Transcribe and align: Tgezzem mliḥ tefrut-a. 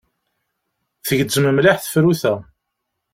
Tgezzem 1.03 1.45
mliḥ 1.55 1.77
tefrut-a. 1.79 2.33